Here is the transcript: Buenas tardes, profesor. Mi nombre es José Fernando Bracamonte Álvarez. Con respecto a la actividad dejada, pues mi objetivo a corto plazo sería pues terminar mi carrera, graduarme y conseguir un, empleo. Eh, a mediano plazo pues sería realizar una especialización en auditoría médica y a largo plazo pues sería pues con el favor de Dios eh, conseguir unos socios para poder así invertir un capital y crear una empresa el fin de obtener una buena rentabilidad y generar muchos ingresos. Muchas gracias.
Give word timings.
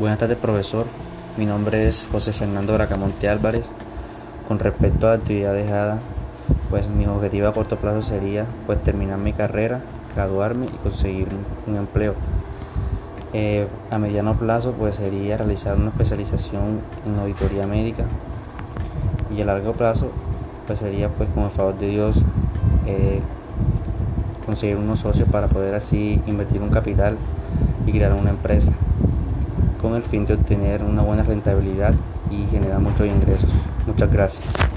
Buenas 0.00 0.18
tardes, 0.18 0.38
profesor. 0.38 0.86
Mi 1.36 1.44
nombre 1.44 1.86
es 1.86 2.08
José 2.10 2.32
Fernando 2.32 2.72
Bracamonte 2.72 3.28
Álvarez. 3.28 3.66
Con 4.48 4.58
respecto 4.58 5.06
a 5.06 5.10
la 5.10 5.16
actividad 5.16 5.52
dejada, 5.52 5.98
pues 6.70 6.88
mi 6.88 7.04
objetivo 7.04 7.48
a 7.48 7.52
corto 7.52 7.76
plazo 7.76 8.00
sería 8.00 8.46
pues 8.64 8.82
terminar 8.82 9.18
mi 9.18 9.34
carrera, 9.34 9.82
graduarme 10.14 10.68
y 10.68 10.82
conseguir 10.82 11.28
un, 11.66 11.76
empleo. 11.76 12.14
Eh, 13.34 13.68
a 13.90 13.98
mediano 13.98 14.38
plazo 14.38 14.72
pues 14.72 14.94
sería 14.94 15.36
realizar 15.36 15.76
una 15.76 15.90
especialización 15.90 16.80
en 17.04 17.18
auditoría 17.18 17.66
médica 17.66 18.04
y 19.36 19.42
a 19.42 19.44
largo 19.44 19.74
plazo 19.74 20.10
pues 20.66 20.78
sería 20.78 21.10
pues 21.10 21.28
con 21.34 21.44
el 21.44 21.50
favor 21.50 21.78
de 21.78 21.88
Dios 21.88 22.16
eh, 22.86 23.20
conseguir 24.46 24.78
unos 24.78 25.00
socios 25.00 25.28
para 25.28 25.48
poder 25.48 25.74
así 25.74 26.22
invertir 26.26 26.62
un 26.62 26.70
capital 26.70 27.18
y 27.86 27.92
crear 27.92 28.14
una 28.14 28.30
empresa 28.30 28.72
el 29.96 30.02
fin 30.02 30.26
de 30.26 30.34
obtener 30.34 30.82
una 30.82 31.02
buena 31.02 31.22
rentabilidad 31.22 31.94
y 32.30 32.46
generar 32.50 32.80
muchos 32.80 33.06
ingresos. 33.06 33.50
Muchas 33.86 34.10
gracias. 34.10 34.69